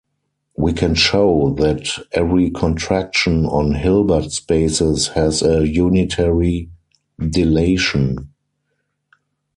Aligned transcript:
We 0.57 0.73
can 0.73 0.95
show 0.95 1.53
that 1.59 1.91
every 2.13 2.49
contraction 2.49 3.45
on 3.45 3.75
Hilbert 3.75 4.31
spaces 4.31 5.09
has 5.09 5.43
a 5.43 5.67
unitary 5.67 6.71
dilation. 7.19 8.33